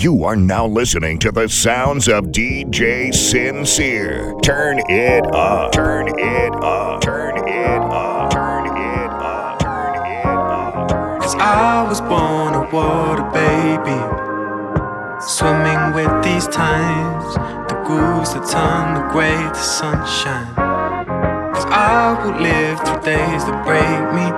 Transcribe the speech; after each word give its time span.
You 0.00 0.24
are 0.24 0.34
now 0.34 0.66
listening 0.66 1.18
to 1.18 1.30
the 1.30 1.46
sounds 1.46 2.08
of 2.08 2.32
DJ 2.32 3.12
Sincere. 3.12 4.32
Turn 4.42 4.78
it 4.88 5.26
up. 5.34 5.72
Turn 5.72 6.08
it 6.08 6.54
up. 6.54 7.02
Turn 7.02 7.36
it 7.36 7.82
up. 7.82 8.30
Turn 8.32 8.64
it 8.64 9.10
up. 9.10 9.60
Turn 9.60 9.96
it 9.96 10.24
up. 10.24 11.20
Cause 11.20 11.34
I 11.34 11.84
was 11.86 12.00
born 12.00 12.54
a 12.54 12.66
water 12.72 13.28
baby. 13.28 14.00
Swimming 15.20 15.92
with 15.92 16.24
these 16.24 16.46
times. 16.48 17.34
The 17.68 17.82
grooves 17.84 18.32
that 18.32 18.48
turn 18.48 18.94
the 18.94 19.06
gray 19.12 19.36
to 19.36 19.54
sunshine. 19.54 20.54
Cause 21.52 21.66
I 21.66 22.16
will 22.24 22.40
live 22.40 22.80
through 22.80 23.02
days 23.04 23.44
that 23.44 23.64
break 23.68 24.00
me. 24.16 24.32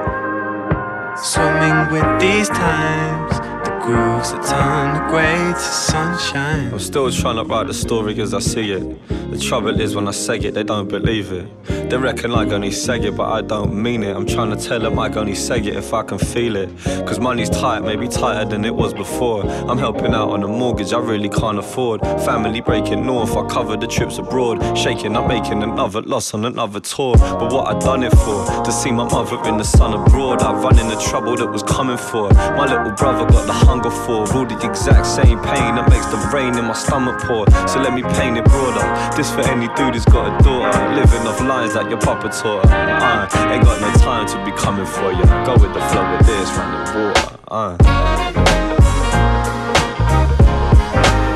Swimming 1.23 1.93
with 1.93 2.21
these 2.21 2.49
times 2.49 3.52
grooves 3.83 4.30
that 4.33 4.45
turn 4.46 4.95
the 4.95 5.11
grey 5.11 5.53
to 5.53 5.59
sunshine. 5.59 6.73
I'm 6.73 6.79
still 6.79 7.11
trying 7.11 7.37
to 7.37 7.45
write 7.45 7.66
the 7.66 7.75
story 7.75 8.19
as 8.20 8.33
I 8.33 8.39
see 8.39 8.73
it. 8.73 9.09
The 9.33 9.39
trouble 9.39 9.80
is 9.80 9.97
when 9.97 10.06
I 10.09 10.12
say 10.12 10.39
it, 10.39 10.55
they 10.55 10.62
don't 10.62 10.89
believe 10.89 11.33
it. 11.33 11.48
They 11.91 11.97
reckon 11.97 12.33
I 12.33 12.45
only 12.51 12.70
say 12.70 12.98
it, 13.01 13.16
but 13.16 13.30
I 13.30 13.42
don't 13.42 13.75
mean 13.75 14.03
it. 14.03 14.16
I'm 14.16 14.27
trying 14.27 14.51
to 14.51 14.56
tell 14.56 14.80
them 14.80 14.98
I 14.98 15.12
only 15.12 15.34
say 15.34 15.59
it 15.59 15.77
if 15.77 15.92
I 15.92 16.03
can 16.03 16.19
feel 16.19 16.56
it. 16.56 16.70
Cause 17.06 17.19
money's 17.19 17.51
tight, 17.51 17.80
maybe 17.80 18.09
tighter 18.09 18.48
than 18.48 18.65
it 18.65 18.75
was 18.75 18.95
before. 18.95 19.45
I'm 19.47 19.79
helping 19.79 20.14
out 20.14 20.30
on 20.30 20.42
a 20.42 20.48
mortgage 20.48 20.92
I 20.92 20.98
really 20.98 21.28
can't 21.28 21.59
afford. 21.59 22.01
Family 22.25 22.61
breaking 22.61 23.05
north, 23.05 23.37
I 23.37 23.47
cover 23.47 23.77
the 23.77 23.87
trips 23.87 24.19
abroad. 24.19 24.78
Shaking, 24.78 25.17
I'm 25.17 25.28
making 25.28 25.62
another 25.62 26.03
loss 26.03 26.33
on 26.33 26.45
another 26.45 26.80
tour. 26.80 27.17
But 27.17 27.53
what 27.53 27.75
I 27.75 27.78
done 27.78 28.05
it 28.05 28.12
for? 28.12 28.64
To 28.64 28.73
see 28.73 28.91
my 28.91 29.05
mother 29.05 29.37
in 29.48 29.59
the 29.59 29.64
sun 29.64 29.92
abroad. 29.92 30.41
I 30.41 30.53
run 30.55 30.78
in 30.78 30.89
the 30.89 31.01
trouble 31.11 31.37
that 31.37 31.51
was 31.51 31.62
coming 31.62 31.98
for. 31.98 32.30
My 32.33 32.67
little 32.67 32.92
brother 32.92 33.27
got 33.30 33.47
the 33.47 33.53
hunger 33.73 33.91
for. 34.05 34.29
All 34.37 34.45
the 34.45 34.59
exact 34.69 35.07
same 35.07 35.41
pain 35.41 35.77
that 35.77 35.89
makes 35.89 36.05
the 36.12 36.21
rain 36.35 36.59
in 36.59 36.65
my 36.67 36.75
stomach 36.75 37.23
pour. 37.25 37.49
So 37.67 37.81
let 37.81 37.95
me 37.95 38.03
paint 38.21 38.37
it 38.37 38.45
broader. 38.45 38.85
This 39.17 39.33
for 39.33 39.41
any 39.48 39.69
dude 39.73 39.95
who's 39.95 40.05
got 40.05 40.29
a 40.29 40.33
daughter. 40.45 40.77
Living 40.92 41.25
off 41.27 41.41
lines 41.41 41.73
that 41.73 41.89
your 41.89 41.98
papa 41.98 42.29
taught 42.29 42.69
her. 42.69 42.77
Uh, 43.01 43.53
ain't 43.53 43.64
got 43.64 43.81
no 43.81 43.91
time 44.05 44.27
to 44.29 44.37
be 44.45 44.53
coming 44.53 44.84
for 44.84 45.11
you. 45.17 45.25
Go 45.48 45.56
with 45.56 45.73
the 45.73 45.81
flow 45.89 46.05
with 46.12 46.27
this, 46.29 46.48
run 46.53 46.69
the 46.77 46.81
water. 47.01 47.39
Uh. 47.48 47.77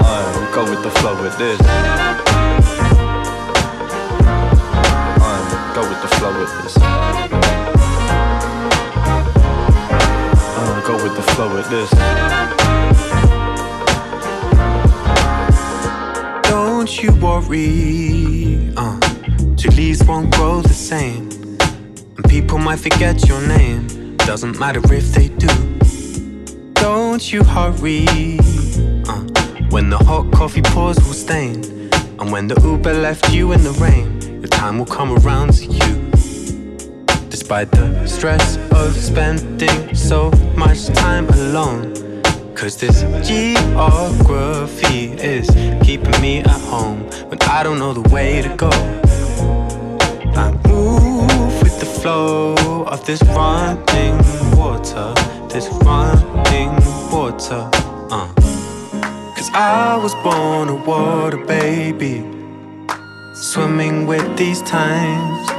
Uh, 0.05 0.55
go 0.55 0.63
with 0.69 0.83
the 0.85 0.93
flow 1.01 1.17
with 1.23 1.37
this. 1.39 1.59
Uh, 5.25 5.73
go 5.75 5.83
with 5.89 6.01
the 6.05 6.09
flow 6.17 6.33
with 6.39 6.53
this. 6.61 7.16
Flow 11.37 11.55
with 11.55 11.69
this. 11.69 11.91
Don't 16.49 17.03
you 17.03 17.13
worry, 17.17 18.73
uh, 18.75 18.99
two 19.55 19.69
leaves 19.71 20.03
won't 20.05 20.35
grow 20.35 20.63
the 20.63 20.73
same. 20.73 21.29
And 22.17 22.25
people 22.31 22.57
might 22.57 22.79
forget 22.79 23.29
your 23.29 23.47
name, 23.47 24.17
doesn't 24.17 24.59
matter 24.59 24.81
if 24.95 25.13
they 25.13 25.29
do. 25.29 25.53
Don't 26.73 27.31
you 27.31 27.45
hurry, 27.45 28.07
uh, 29.07 29.21
when 29.69 29.91
the 29.91 29.99
hot 29.99 30.33
coffee 30.33 30.63
pours 30.63 30.97
will 31.05 31.19
stain. 31.27 31.91
And 32.19 32.33
when 32.33 32.49
the 32.49 32.59
Uber 32.63 32.95
left 32.95 33.31
you 33.31 33.53
in 33.53 33.63
the 33.63 33.73
rain, 33.73 34.41
the 34.41 34.49
time 34.49 34.79
will 34.79 34.87
come 34.87 35.13
around 35.13 35.53
to 35.59 35.67
you. 35.67 36.06
Despite 37.47 37.71
the 37.71 38.07
stress 38.09 38.57
of 38.73 38.97
spending 38.97 39.95
so 39.95 40.33
much 40.57 40.87
time 40.87 41.29
alone. 41.29 41.95
Cause 42.57 42.77
this 42.77 43.03
geography 43.25 45.13
is 45.13 45.49
keeping 45.81 46.21
me 46.21 46.41
at 46.41 46.61
home 46.63 47.05
when 47.29 47.41
I 47.43 47.63
don't 47.63 47.79
know 47.79 47.93
the 47.93 48.09
way 48.13 48.43
to 48.43 48.49
go. 48.57 48.71
I 50.35 50.51
move 50.67 51.63
with 51.63 51.79
the 51.79 51.87
flow 51.87 52.83
of 52.83 53.07
this 53.07 53.23
running 53.23 54.17
water, 54.59 55.15
this 55.49 55.69
running 55.85 56.75
water. 57.13 57.71
Uh. 58.11 58.27
Cause 59.37 59.51
I 59.55 59.97
was 60.03 60.17
born 60.17 60.69
a 60.69 60.75
water 60.85 61.45
baby, 61.47 62.25
swimming 63.35 64.09
with 64.09 64.37
these 64.37 64.63
times 64.63 65.56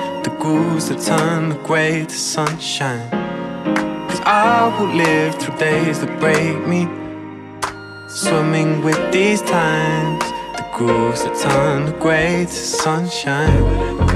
the 0.48 0.54
grooves 0.54 0.90
that 0.90 1.02
turn 1.02 1.50
the 1.50 1.56
gray 1.56 2.06
to 2.06 2.16
sunshine. 2.16 3.10
Cause 4.10 4.22
I 4.22 4.74
will 4.80 4.96
live 4.96 5.36
through 5.36 5.58
days 5.58 6.00
that 6.00 6.20
break 6.20 6.66
me. 6.66 6.88
Swimming 8.08 8.82
with 8.82 9.12
these 9.12 9.42
times, 9.42 10.24
the 10.56 10.66
grooves 10.74 11.24
that 11.24 11.38
turn 11.38 11.86
the 11.86 11.92
gray 12.00 12.46
to 12.46 12.52
sunshine. 12.52 14.07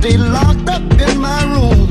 stay 0.00 0.16
locked 0.16 0.68
up 0.68 0.82
in 1.00 1.20
my 1.20 1.42
room. 1.54 1.87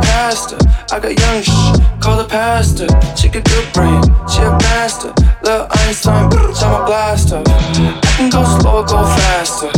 pastor. 0.00 0.58
I 0.92 1.00
got 1.00 1.18
young 1.18 1.42
shh, 1.42 1.78
call 2.00 2.16
the 2.18 2.28
pastor. 2.28 2.86
She 3.16 3.28
could 3.28 3.44
do 3.44 3.58
brain, 3.72 4.02
she 4.28 4.42
a 4.42 4.50
master. 4.68 5.12
Lil 5.42 5.66
Einstein, 5.70 6.30
bitch, 6.30 6.62
I'm 6.62 6.82
a 6.82 6.86
blaster. 6.86 7.42
I 7.46 8.12
can 8.16 8.30
go 8.30 8.44
slow 8.58 8.84
go 8.84 9.04
faster. 9.04 9.70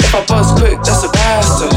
If 0.00 0.14
I 0.14 0.24
buzz 0.26 0.52
quick, 0.58 0.78
that's 0.82 1.04
a 1.04 1.10
bastard. 1.10 1.72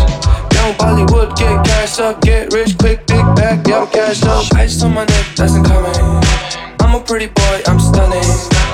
Young 0.53 0.73
Bollywood, 0.75 1.37
get 1.37 1.65
cashed 1.65 1.99
up, 1.99 2.21
get 2.21 2.53
rich 2.53 2.77
quick, 2.77 3.05
big 3.07 3.25
back, 3.35 3.65
yeah, 3.67 3.81
I'm 3.81 3.87
cashed 3.87 4.25
up. 4.25 4.45
Ice 4.55 4.83
on 4.83 4.93
my 4.93 5.05
neck, 5.05 5.25
that's 5.35 5.53
coming. 5.53 6.23
I'm 6.79 6.95
a 6.95 6.99
pretty 6.99 7.27
boy, 7.27 7.61
I'm 7.67 7.79
stunning. 7.79 8.23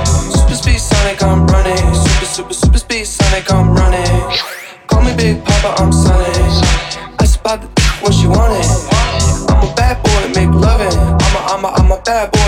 Super 0.05 0.55
speed 0.55 0.79
Sonic, 0.79 1.23
I'm 1.23 1.47
running. 1.47 1.77
Super, 1.77 2.25
super, 2.25 2.53
super 2.53 2.77
speed 2.77 3.05
Sonic, 3.05 3.51
I'm 3.51 3.73
running. 3.73 4.39
Call 4.87 5.01
me 5.01 5.15
Big 5.15 5.43
Papa, 5.43 5.81
I'm 5.81 5.91
sunny. 5.91 6.29
I 7.19 7.25
spot 7.25 7.61
the 7.61 7.83
when 8.03 8.11
she 8.11 8.27
wanted 8.27 8.92
loving. 10.63 10.95
I'm 10.97 11.35
a, 11.35 11.41
I'm 11.51 11.65
a, 11.65 11.69
I'm 11.69 11.91
a 11.91 12.01
bad 12.01 12.31
boy, 12.31 12.42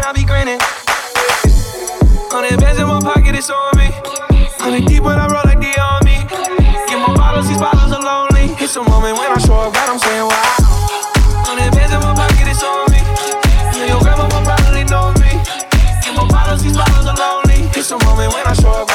and 0.00 0.08
I 0.08 0.12
be 0.16 0.24
grinning. 0.24 0.60
Hundred 2.32 2.56
bands 2.60 2.80
in 2.80 2.88
my 2.88 3.00
pocket, 3.00 3.36
it's 3.36 3.50
on 3.50 3.76
me. 3.76 3.92
Hundred 4.56 4.86
deep 4.88 5.02
when 5.02 5.18
I 5.18 5.28
roll 5.28 5.44
like 5.44 5.60
the 5.60 5.72
army. 5.76 6.24
Get 6.88 6.98
more 7.04 7.16
bottles, 7.16 7.48
these 7.48 7.60
bottles 7.60 7.92
are 7.92 8.00
lonely. 8.00 8.56
It's 8.56 8.76
a 8.76 8.82
moment 8.82 9.18
when 9.18 9.28
I 9.28 9.38
show 9.38 9.60
up, 9.60 9.74
right? 9.74 9.88
I'm 9.88 9.98
saying 9.98 10.24
wow. 10.24 10.56
In 11.90 11.98
my 11.98 12.14
pocket, 12.14 12.46
it's 12.46 12.62
on 12.62 12.86
me. 12.94 13.02
Your 13.88 13.98
grandma 14.00 14.28
probably 14.30 14.84
know 14.84 15.10
me. 15.18 15.42
Get 16.06 16.14
more 16.14 16.28
bottles, 16.28 16.62
these 16.62 16.76
bottles 16.76 17.06
are 17.06 17.18
lonely. 17.18 17.66
It's 17.74 17.90
a 17.90 17.98
moment 17.98 18.32
when 18.32 18.46
I 18.46 18.54
show 18.54 18.70
up, 18.70 18.89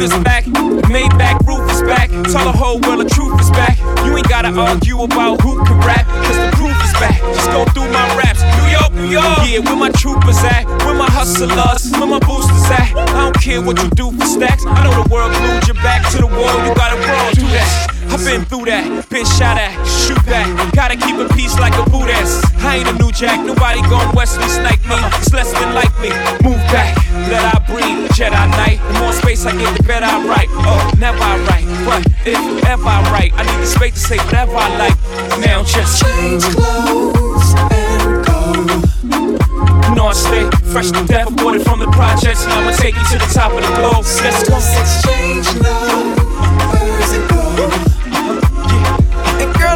your 0.00 0.18
is 0.18 0.24
back. 0.24 0.44
Maybach 0.44 1.46
roof 1.46 1.70
is 1.70 1.82
back. 1.82 2.08
Tell 2.30 2.44
the 2.44 2.52
whole 2.52 2.78
world 2.80 3.00
the 3.04 3.10
truth 3.10 3.40
is 3.40 3.50
back. 3.50 3.78
You 4.04 4.16
ain't 4.16 4.28
gotta 4.28 4.48
argue 4.48 5.02
about 5.02 5.40
who 5.40 5.64
can 5.64 5.78
rap, 5.80 6.06
cause 6.06 6.36
the 6.36 6.50
proof 6.56 6.76
is 6.84 6.92
back. 6.94 7.20
Just 7.34 7.50
go 7.50 7.64
through 7.72 7.90
my 7.90 8.06
raps. 8.16 8.42
New 8.42 8.68
York, 8.70 8.92
New 8.92 9.10
York. 9.10 9.38
Yeah, 9.48 9.58
where 9.60 9.76
my 9.76 9.90
troopers 9.90 10.38
at? 10.44 10.66
Where 10.84 10.94
my 10.94 11.10
hustlers? 11.10 11.90
Where 11.98 12.06
my 12.06 12.20
boosters 12.20 12.70
at? 12.70 12.94
I 12.94 13.24
don't 13.24 13.40
care 13.40 13.60
what 13.60 13.82
you 13.82 13.90
do 13.90 14.12
for 14.12 14.26
stacks. 14.26 14.64
I 14.66 14.84
know 14.84 15.02
the 15.02 15.08
world 15.10 15.32
glued 15.34 15.66
your 15.66 15.82
back 15.82 16.08
to 16.12 16.18
the 16.18 16.26
wall. 16.26 16.54
You 16.66 16.74
gotta 16.74 16.96
roll 16.96 17.34
through 17.34 17.52
that. 17.58 17.97
I've 18.08 18.24
been 18.24 18.44
through 18.44 18.64
that, 18.72 18.88
been 19.12 19.28
shot 19.36 19.60
at, 19.60 19.76
shoot 19.84 20.18
that. 20.32 20.48
Gotta 20.72 20.96
keep 20.96 21.20
a 21.20 21.28
peace 21.36 21.58
like 21.60 21.76
a 21.76 21.84
boot 21.90 22.08
ass. 22.08 22.40
I 22.64 22.80
ain't 22.80 22.88
a 22.88 22.96
new 22.96 23.12
jack, 23.12 23.44
nobody 23.44 23.84
gon' 23.84 24.14
Wesley 24.16 24.48
snipe 24.48 24.80
me. 24.88 24.96
It's 25.20 25.32
less 25.32 25.52
than 25.52 25.76
like 25.76 25.92
me. 26.00 26.08
Move 26.40 26.60
back, 26.72 26.96
let 27.28 27.44
I 27.44 27.60
breathe. 27.68 28.08
Jedi 28.16 28.32
Knight, 28.32 28.80
the 28.88 28.98
more 28.98 29.12
space 29.12 29.44
I 29.44 29.52
get, 29.52 29.76
the 29.76 29.84
better 29.84 30.06
I 30.08 30.24
write. 30.24 30.48
Oh, 30.50 30.80
never 30.98 31.20
I 31.20 31.36
write, 31.52 31.68
but 31.84 32.00
if 32.24 32.40
ever 32.64 32.88
I 32.88 33.04
write, 33.12 33.32
I 33.36 33.44
need 33.44 33.60
the 33.60 33.68
space 33.68 33.94
to 33.94 34.00
say 34.00 34.18
whatever 34.24 34.56
I 34.56 34.68
like. 34.80 34.96
Now 35.44 35.62
just 35.62 36.02
change 36.02 36.42
clothes 36.56 37.52
and 37.70 38.24
go. 38.24 39.94
Know 39.94 40.08
I 40.08 40.14
stay 40.16 40.48
fresh 40.72 40.90
to 40.92 41.04
death, 41.04 41.28
aborted 41.28 41.62
from 41.62 41.78
the 41.78 41.90
projects, 41.92 42.44
and 42.44 42.52
I'ma 42.52 42.72
take 42.72 42.96
you 42.96 43.04
to 43.12 43.18
the 43.20 43.30
top 43.36 43.52
of 43.52 43.60
the 43.60 43.72
globe. 43.76 44.04
Let's 44.24 44.48
go. 44.48 44.56
Exchange 44.56 45.46
numbers 45.60 46.27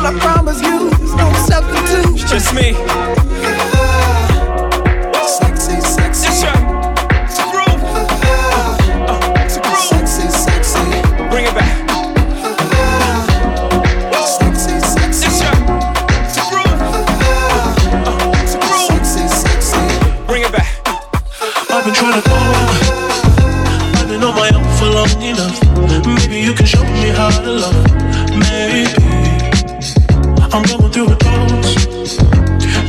I 0.05 0.19
promise 0.19 0.61
you, 0.61 0.91
no 1.17 1.33
substitute. 1.35 2.21
It's 2.21 2.31
just 2.31 2.55
me. 2.55 3.22
I'm 30.55 30.62
going 30.65 30.93
through 30.93 31.09
a 31.09 31.17
dose. 31.17 32.21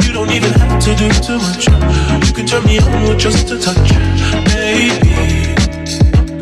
You 0.06 0.12
don't 0.12 0.32
even 0.32 0.52
have 0.52 0.84
to 0.84 0.96
do 0.96 1.08
too 1.24 1.38
much. 1.40 1.66
You 2.28 2.34
can 2.34 2.46
turn 2.46 2.66
me 2.66 2.78
on 2.80 3.08
with 3.08 3.20
just 3.20 3.52
a 3.52 3.58
touch. 3.58 3.90
Baby, 4.52 5.56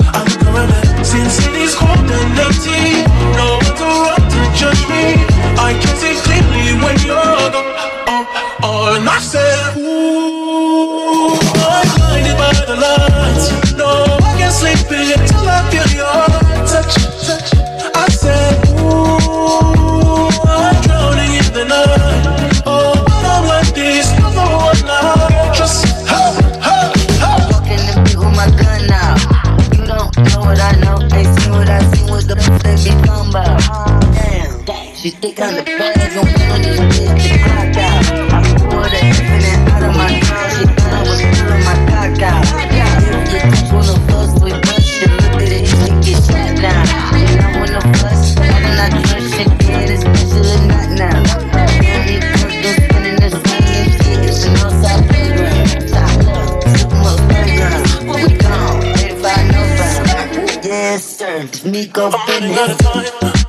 I 0.01 0.25
look 0.25 0.41
around 0.49 0.73
and 0.73 1.05
Sin 1.05 1.29
City's 1.29 1.75
cold 1.75 2.09
and 2.09 2.39
empty, 2.41 3.05
no 3.37 3.61
one's 3.61 3.81
around 3.81 4.25
to 4.33 4.41
judge 4.57 4.81
me. 4.89 5.13
I 5.61 5.77
can 5.79 5.93
see 6.01 6.15
clearly 6.25 6.73
when 6.81 6.97
you're 7.05 7.51
gone. 7.53 7.69
Oh, 8.09 8.25
oh, 8.63 8.95
and 8.97 9.07
I 9.07 9.19
said, 9.19 9.77
Ooh, 9.77 11.37
I'm 11.69 11.85
blinded 11.97 12.37
by 12.41 12.51
the 12.65 12.75
lights. 12.81 13.40
The 32.35 32.83
be 32.83 32.91
talking 33.07 33.29
about. 33.29 33.59
Damn, 34.65 34.95
she 34.95 35.11
I'm 35.41 35.55
the 35.55 35.63
bad. 35.63 36.13
Don't 36.13 36.31
know 36.31 36.57
this 36.63 36.79
bitch 36.79 37.27
the 37.27 37.37
clock 37.43 37.77
out. 37.77 38.03
I 38.31 38.43
pulled 38.69 38.91
the 38.91 38.99
infinite 39.03 39.61
out 39.71 39.83
of 39.83 39.93
my 39.97 40.19
car. 40.21 40.49
She 40.51 40.63
thought 40.65 40.93
I 40.93 41.01
was 41.07 41.19
pulling 41.35 41.63
my 41.67 41.75
cock 41.91 42.21
out. 42.23 42.43
You 43.31 43.43
one 43.75 44.40
go 61.91 62.09
I'm 62.09 62.27
running 62.27 62.53
out 62.57 62.71
of 62.71 62.77
time. 62.77 63.40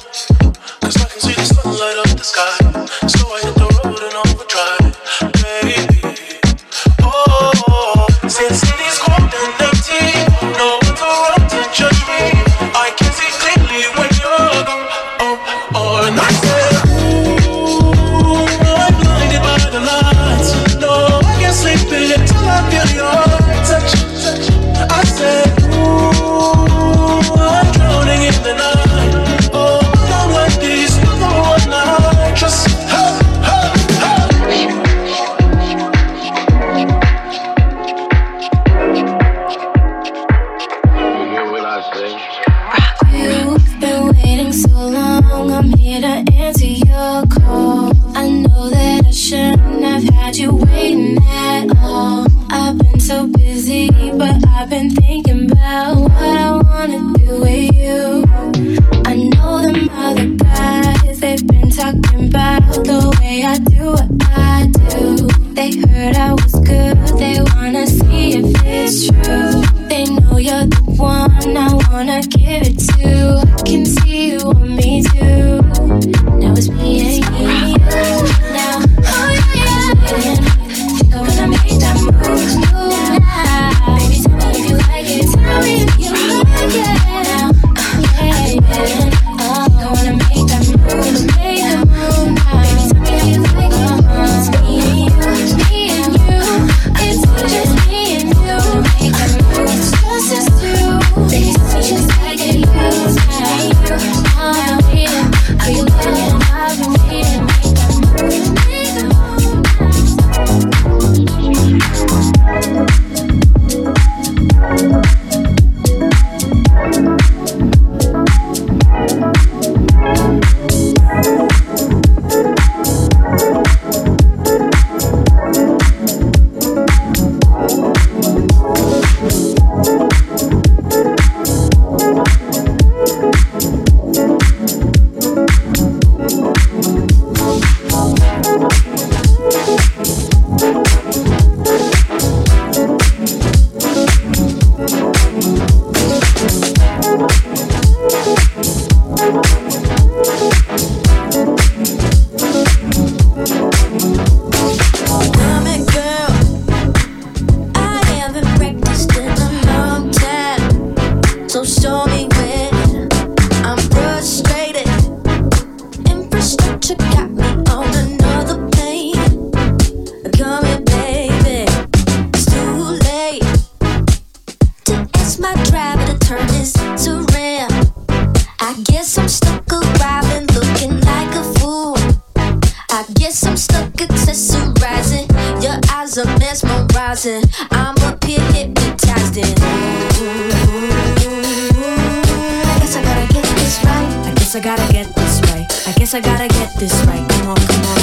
guess 194.52 194.66
I 194.66 194.76
gotta 194.76 194.92
get 194.92 195.06
this 195.14 195.40
right. 195.50 195.66
I 195.88 195.92
guess 195.92 196.12
I 196.12 196.20
gotta 196.20 196.46
get 196.46 196.74
this 196.74 196.92
right. 197.06 197.26
Come 197.26 197.48
on, 197.48 197.56
come 197.56 197.86
on. 197.86 197.96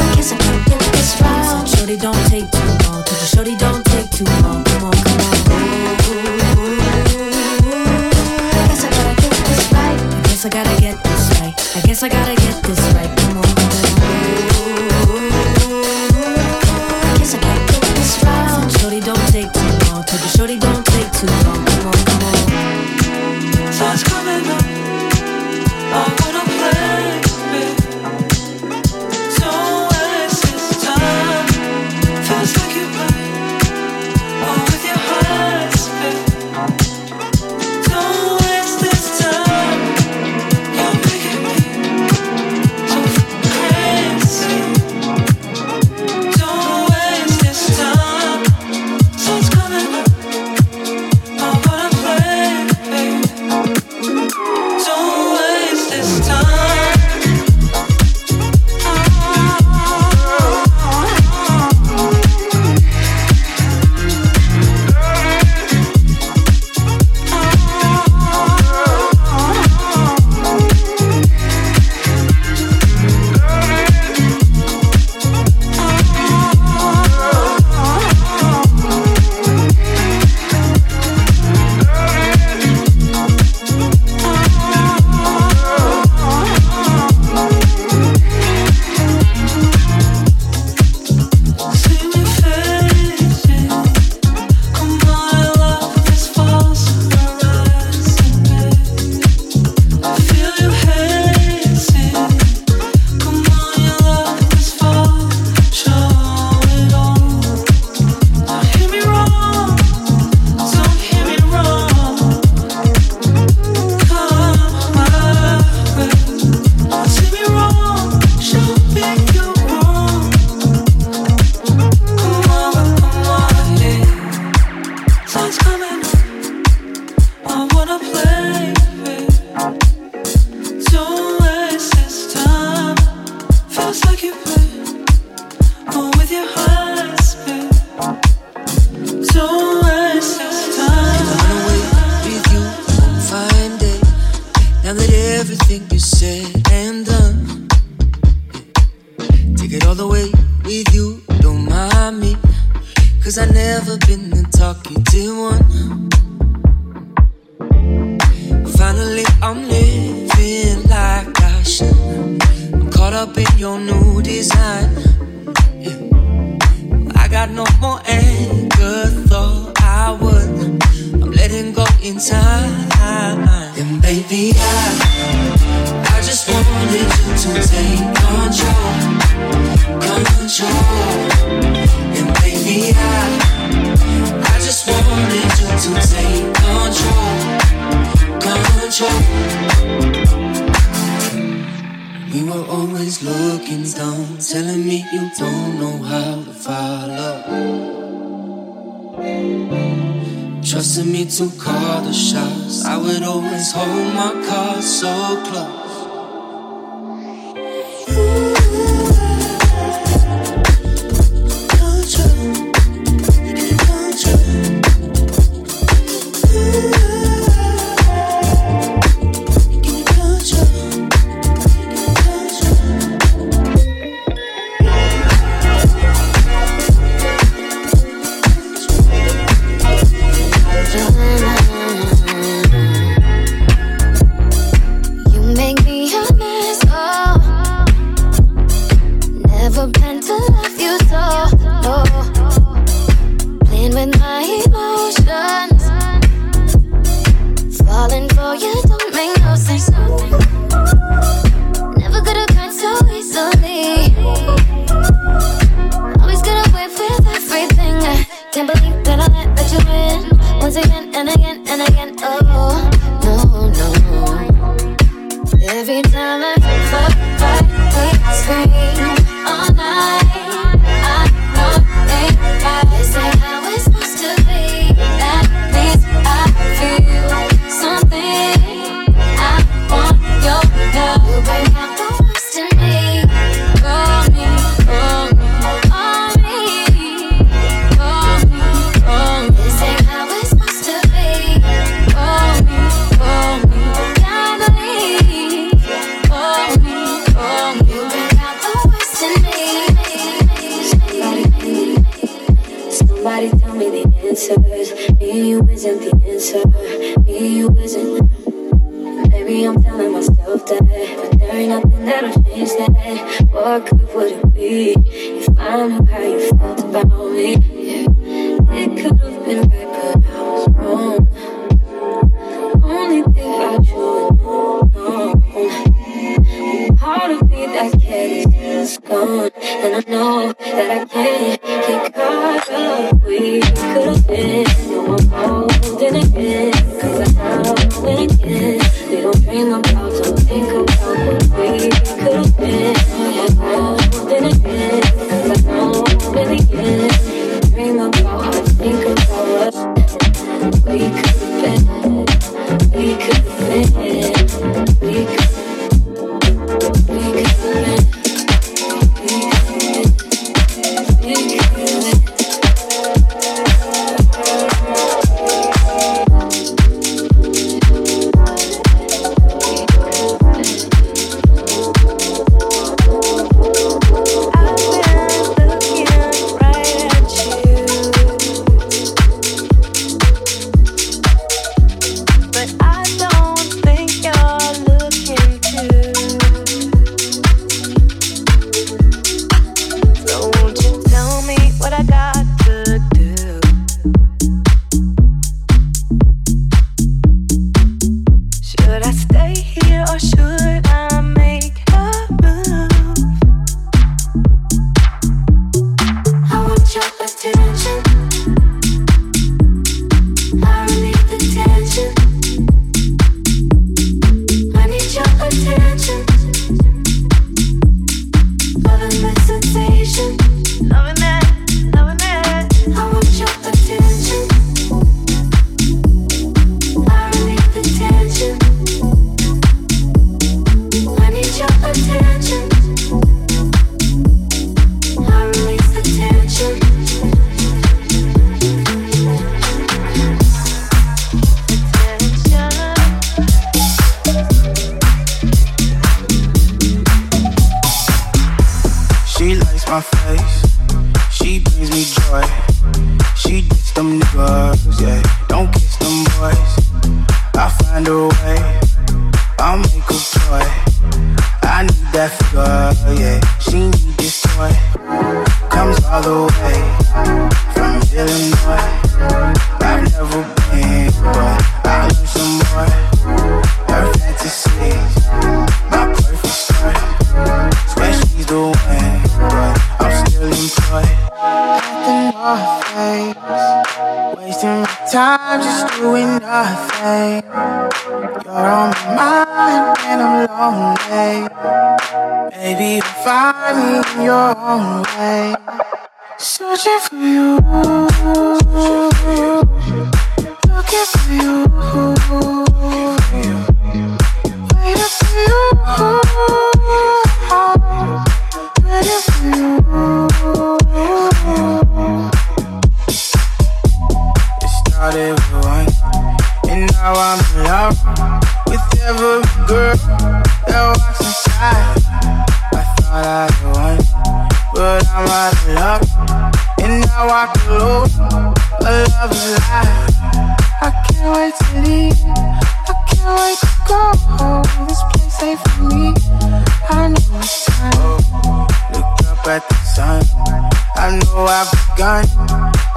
I 0.00 0.14
guess 0.16 0.32
I 0.32 0.38
gotta 0.38 0.64
get 0.70 0.80
this 0.80 1.20
right. 1.20 1.68
Shorty, 1.68 1.98
don't 1.98 2.16
take 2.30 2.50
too 2.50 2.64
long. 2.88 3.04
Cause 3.04 3.20
your 3.20 3.28
shorty 3.44 3.56
don't 3.56 3.84
take 3.92 4.08
too 4.08 4.24
long. 4.40 4.64
Come 4.64 4.84
on, 4.84 4.92
come 5.04 5.20
on. 5.20 5.36
I 8.48 8.64
guess 8.68 8.84
I 8.84 8.88
gotta 8.88 9.14
get 9.20 9.32
this 9.44 9.68
right. 9.70 10.00
I 10.00 10.22
guess 10.24 10.44
I 10.46 10.48
gotta 10.48 10.80
get 10.80 10.96
this 11.04 11.28
right. 11.38 11.54
I 11.76 11.80
guess 11.84 12.02
I 12.02 12.08
gotta 12.08 12.36
get 12.36 12.62
this 12.62 12.80
right. 12.94 13.18
Come 13.18 13.36
on, 13.36 13.44
come 13.44 13.68
on. 13.68 13.84
I 17.04 17.16
guess 17.18 17.34
I 17.34 17.38
gotta 17.38 17.60
get 17.70 17.82
this 17.96 18.16
right. 18.24 18.72
Shorty, 18.80 19.00
don't 19.00 19.28
take 19.28 19.52
too 19.52 19.60
long. 19.90 20.04
Cause 20.04 20.20
your 20.24 20.30
shorty 20.30 20.58
don't 20.58 20.86
take 20.86 21.12
too 21.12 21.26
long. 21.44 21.65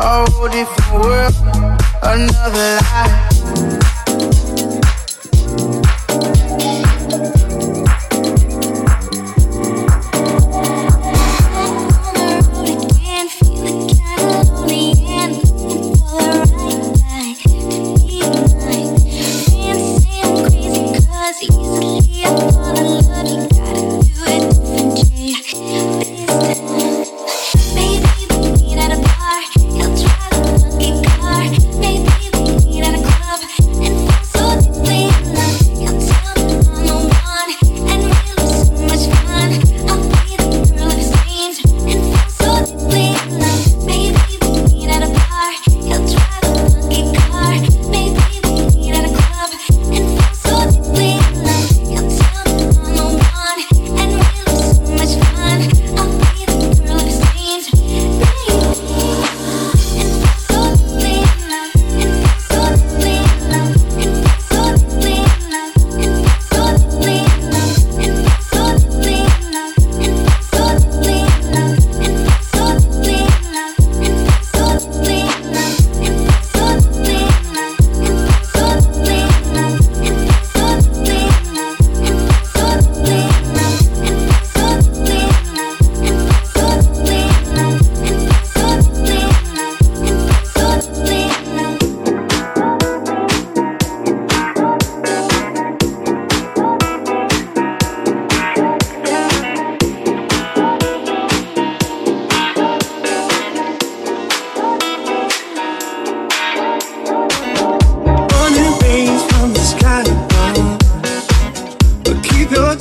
A 0.02 0.26
whole 0.32 0.48
different 0.48 1.04
world, 1.04 1.36
another 2.02 2.80
life. 2.94 3.29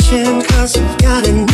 attention, 0.09 0.43
cause 0.43 0.77
we've 0.77 0.99
got 0.99 1.29
enough. 1.29 1.48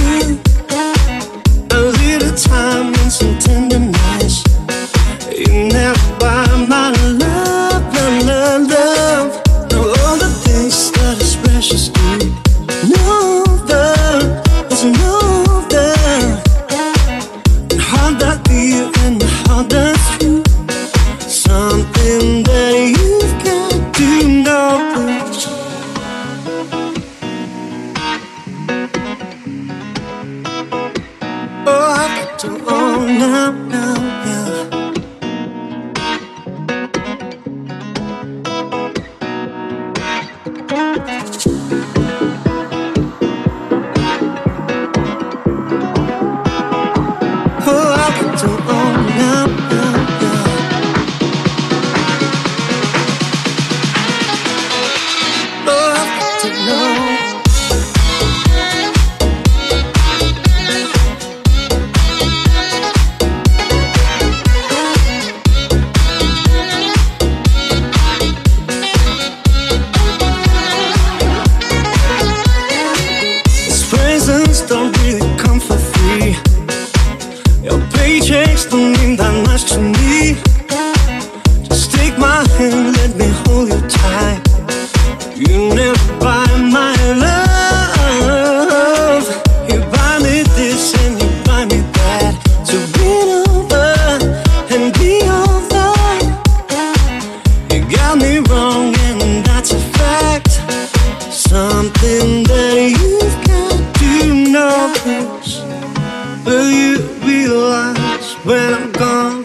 realize 107.27 108.33
when 108.45 108.75
I'm 108.75 108.93
gone 108.93 109.43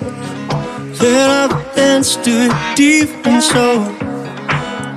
that 1.02 1.30
I've 1.42 1.76
danced 1.76 2.24
to 2.26 2.32
it 2.32 2.54
deep 2.76 3.10
and 3.26 3.44
so. 3.44 3.66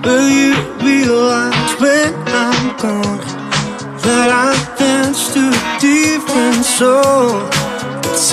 Will 0.05 0.29
you 0.29 0.55
realize 0.83 1.73
when 1.81 2.15
I'm 2.27 2.77
gone 2.79 3.21
that 4.07 4.29
I've 4.31 4.79
danced 4.79 5.35
to 5.35 5.41
it 5.41 5.81
deep 5.81 6.29
and? 6.31 6.53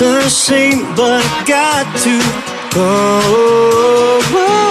a 0.00 0.30
shame, 0.30 0.94
but 0.96 1.22
I 1.22 1.44
got 1.46 1.84
to 2.04 2.74
go. 2.74 4.69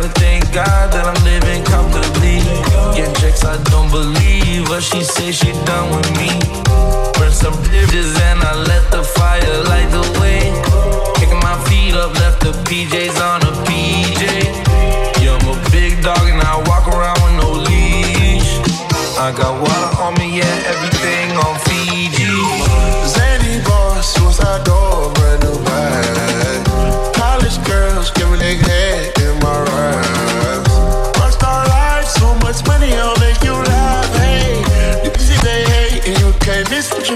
Gotta 0.00 0.08
thank 0.18 0.42
God 0.52 0.90
that 0.90 1.06
I'm 1.06 1.20
living 1.22 1.62
comfortably. 1.62 2.42
Getting 2.98 3.14
checks, 3.14 3.44
I 3.44 3.62
don't 3.70 3.90
believe 3.94 4.66
her. 4.66 4.80
She 4.80 5.04
say 5.04 5.30
she 5.30 5.52
done 5.70 5.94
with 5.94 6.10
me. 6.18 6.34
Burn 7.14 7.30
some 7.30 7.54
bridges 7.62 8.10
and 8.26 8.42
I 8.42 8.58
let 8.66 8.90
the 8.90 9.04
fire 9.04 9.54
light 9.70 9.86
the 9.94 10.02
way. 10.18 10.50
Kicking 11.14 11.38
my 11.38 11.54
feet 11.70 11.94
up, 11.94 12.10
left 12.18 12.42
the 12.42 12.50
PJs 12.66 13.22
on 13.22 13.46
a 13.46 13.52
PJ. 13.62 14.22
Yeah, 15.22 15.38
I'm 15.38 15.46
a 15.54 15.70
big 15.70 16.02
dog 16.02 16.26
and 16.26 16.42
I 16.42 16.58
walk 16.66 16.90
around 16.90 17.18
with 17.22 17.36
no 17.38 17.50
leash. 17.54 18.50
I 19.14 19.30
got 19.30 19.54
water 19.62 19.90
on 20.02 20.18
me, 20.18 20.42
yeah, 20.42 20.72
everything 20.74 21.38
on 21.38 21.54
Fiji. 21.70 22.34
Zany 23.14 23.62
boss, 23.62 24.10
suicide 24.10 24.64
door, 24.64 25.12
brand 25.14 25.44
new 25.44 25.63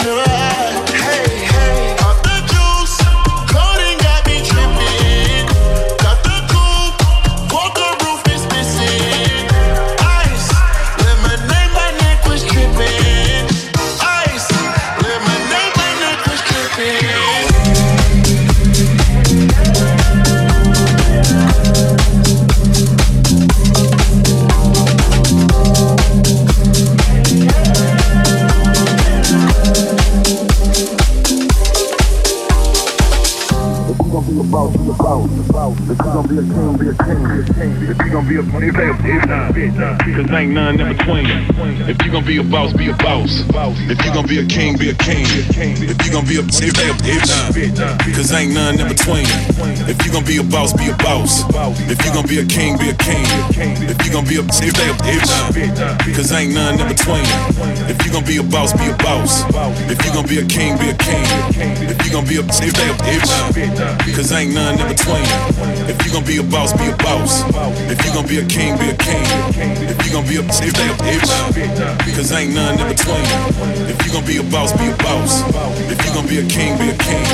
you 0.05 0.28
Oh 35.01 35.38
a 35.69 35.93
a 35.93 35.95
boss. 35.95 36.25
If 36.31 36.31
you 36.31 36.37
gon' 36.37 36.37
be 36.37 36.39
a 36.39 36.45
king, 36.45 36.77
be 36.79 36.89
a 36.89 36.95
king. 36.95 37.73
If 37.89 37.99
you 37.99 38.11
gon' 38.11 38.27
be 38.27 38.37
a 38.37 38.41
if 38.41 38.77
if 38.77 40.17
Cause 40.17 40.33
ain't 40.33 40.53
none 40.53 40.81
in 40.81 40.97
between. 40.97 41.27
If 41.89 42.05
you 42.05 42.13
gon' 42.13 42.25
be 42.25 42.37
a 42.39 42.45
boss, 42.45 42.73
be 42.73 42.89
a 42.89 42.95
boss. 42.97 43.45
If 43.89 44.05
you 44.05 44.13
gon' 44.13 44.27
be 44.27 44.39
a 44.39 44.47
king, 44.47 44.79
be 44.79 44.91
a 44.91 44.95
king. 44.95 45.27
If 45.27 46.05
you 46.05 46.13
gon' 46.13 46.25
be 46.27 46.37
a 46.37 46.43
if 46.43 46.63
if 46.63 47.01
if 47.05 48.17
Cause 48.17 48.33
ain't 48.33 48.55
none 48.55 48.81
in 48.81 48.89
between. 48.89 49.27
If 49.89 50.05
you 50.05 50.13
gon' 50.13 50.25
be 50.25 50.39
a 50.39 50.45
boss, 50.45 50.73
be 50.73 50.89
a 50.89 50.97
boss. 50.97 51.45
If 51.91 52.05
you 52.05 52.13
gon' 52.13 52.27
be 52.27 52.39
a 52.39 52.45
king, 52.45 52.79
be 52.79 52.91
a 52.91 52.95
king. 52.95 53.25
If 53.89 53.99
you 54.05 54.13
gon' 54.13 54.25
be 54.25 54.37
a 54.37 54.45
if 54.45 54.63
if 54.63 54.97
if 54.97 56.17
Cause 56.17 56.33
ain't 56.33 56.55
none 56.55 56.81
in 56.81 56.89
between. 56.89 57.27
If 57.89 58.05
you 58.05 58.13
gon' 58.13 58.25
be 58.25 58.37
a 58.39 58.43
boss, 58.43 58.73
be 58.73 58.89
a 58.89 58.97
boss. 58.97 59.45
If 59.91 60.05
you 60.05 60.13
gon' 60.13 60.27
be 60.27 60.39
a 60.39 60.45
king, 60.47 60.79
be 60.79 60.91
a 60.91 60.95
king. 60.95 61.25
If 61.89 61.99
you 62.05 62.13
gon' 62.13 62.27
be 62.27 62.37
a 62.37 62.45
if 62.45 62.63
if 62.63 63.57
if 63.57 64.17
Cause 64.17 64.33
ain't 64.33 64.55
none 64.55 64.81
in 64.81 64.89
between. 64.89 65.58
If 65.89 66.07
you 66.07 66.13
gon' 66.13 66.25
be 66.25 66.39
a 66.39 66.43
boss, 66.43 66.73
be 66.73 66.89
a 66.89 66.97
boss. 66.97 67.43
If 67.91 68.05
you 68.05 68.13
gon' 68.13 68.27
be 68.27 68.39
a 68.39 68.45
king, 68.47 68.79
be 68.79 68.91
a 68.91 68.97
king. 68.97 69.25
If 69.89 70.07
you 70.07 70.13
gon' 70.13 70.27
be 70.27 70.37
a 70.37 70.43
if 70.43 70.75
they 70.75 70.89
a 70.89 70.95
bitch, 70.95 72.17
cause 72.17 72.33
ain't 72.33 72.55
none 72.55 72.79
in 72.79 72.89
between. 72.89 73.25
If 73.89 74.07
you 74.07 74.13
gon' 74.13 74.25
be 74.25 74.37
a 74.39 74.43
boss, 74.45 74.73
be 74.79 74.89
a 74.89 74.97
boss. 74.97 75.43
If 75.91 76.05
you 76.05 76.13
gon' 76.15 76.27
be 76.27 76.39
a 76.39 76.47
king, 76.47 76.79
be 76.79 76.91
a 76.91 76.97
king. 76.99 77.25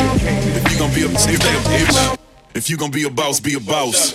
If 0.57 0.73
you 0.73 0.79
gon' 0.79 0.95
be 0.95 1.03
a 1.03 1.09
if 1.09 1.27
they 1.27 1.35
a 1.35 1.61
bitch. 1.69 2.19
If 2.55 2.71
you 2.71 2.77
gon' 2.77 2.91
be 2.91 3.05
a 3.05 3.11
boss, 3.11 3.41
be 3.41 3.55
a 3.55 3.61
boss. 3.61 4.15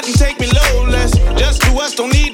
ride 0.00 0.08
and 0.08 0.18
take 0.18 0.40
me 0.40 0.46
low. 0.46 0.86
Let's 0.88 1.16
just 1.38 1.62
do 1.62 1.78
us, 1.80 1.94
don't 1.94 2.12
need 2.12 2.29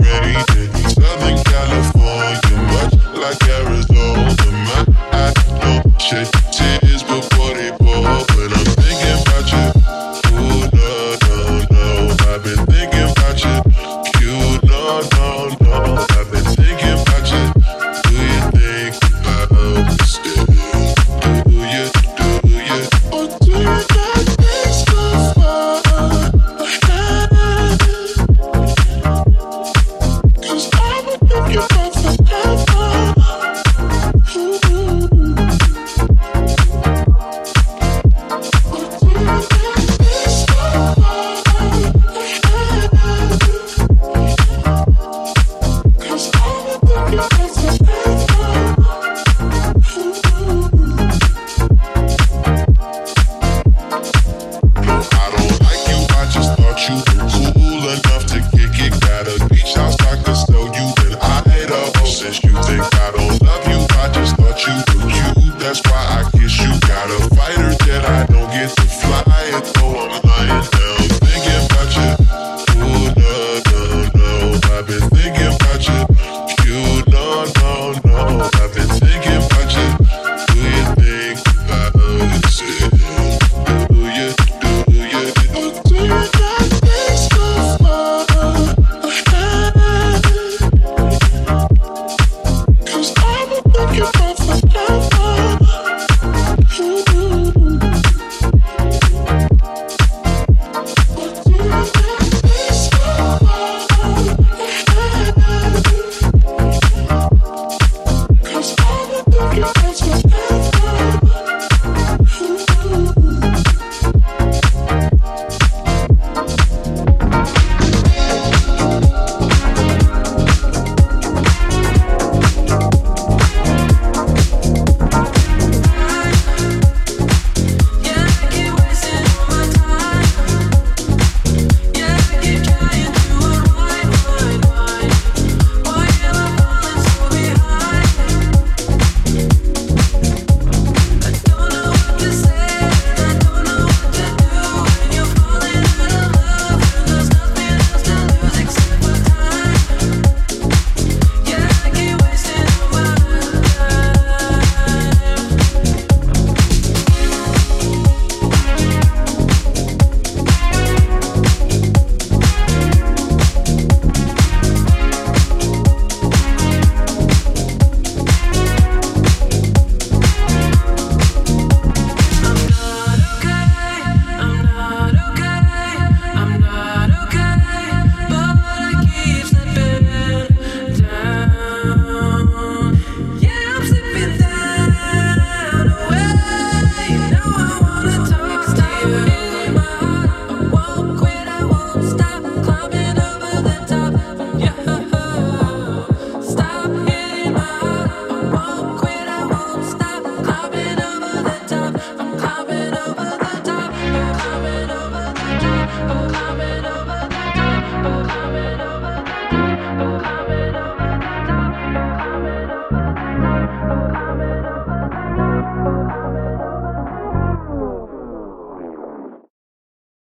already 0.00 0.34
did. 0.52 0.70
Southern 0.90 1.38
California, 1.44 2.56
much 2.72 2.94
like 3.14 3.42
Arizona, 3.48 4.30
shit. 5.98 6.85